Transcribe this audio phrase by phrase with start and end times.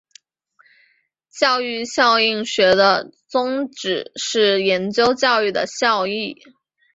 [1.29, 6.41] 教育效益学的宗旨是研究教育的效益。